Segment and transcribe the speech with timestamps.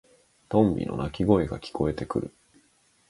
[0.49, 2.33] トンビの鳴き声が聞こえてくる。